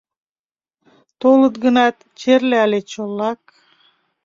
Толыт 1.21 1.55
гынат, 1.63 1.95
черле 2.19 2.57
але 2.65 2.79
чолак. 2.91 3.41